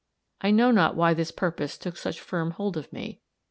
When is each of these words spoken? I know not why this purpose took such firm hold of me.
I 0.41 0.49
know 0.49 0.71
not 0.71 0.95
why 0.95 1.13
this 1.13 1.29
purpose 1.29 1.77
took 1.77 1.95
such 1.95 2.19
firm 2.19 2.49
hold 2.57 2.75
of 2.75 2.91
me. 2.91 3.21